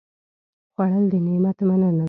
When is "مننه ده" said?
1.67-1.99